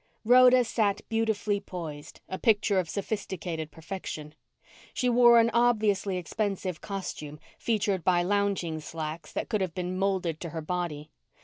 Rhoda 0.25 0.63
sat 0.63 1.07
beautifully 1.09 1.59
poised, 1.59 2.21
a 2.27 2.39
picture 2.39 2.79
of 2.79 2.89
sophisticated 2.89 3.69
perfection. 3.69 4.33
She 4.95 5.07
wore 5.09 5.39
an 5.39 5.51
obviously 5.53 6.17
expensive 6.17 6.81
costume 6.81 7.39
featured 7.59 8.03
by 8.03 8.23
lounging 8.23 8.79
slacks 8.79 9.31
that 9.31 9.47
could 9.47 9.61
have 9.61 9.75
been 9.75 9.95
molded 9.99 10.39
to 10.39 10.49
her 10.49 10.61
body. 10.61 11.11